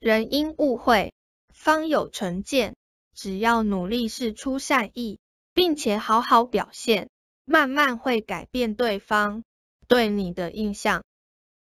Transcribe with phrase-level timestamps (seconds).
[0.00, 1.12] 人因误会
[1.52, 2.74] 方有成见
[3.14, 5.20] 只要努力是出善意
[5.52, 7.10] 并且好好表现
[7.44, 9.44] 慢慢会改变对方
[9.88, 11.04] 对你的印象。